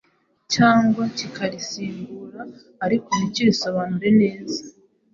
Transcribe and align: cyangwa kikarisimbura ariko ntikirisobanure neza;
cyangwa 0.53 1.03
kikarisimbura 1.17 2.41
ariko 2.85 3.09
ntikirisobanure 3.17 4.09
neza; 4.21 4.61